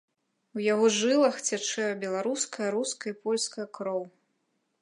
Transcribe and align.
У 0.59 0.63
яго 0.73 0.87
жылах 0.95 1.35
цячэ 1.47 1.85
беларуская, 2.05 2.69
руская 2.77 3.13
і 3.15 3.19
польская 3.27 3.67
кроў. 3.81 4.03